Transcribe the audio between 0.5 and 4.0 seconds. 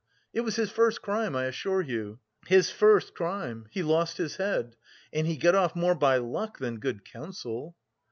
his first crime, I assure you, his first crime; he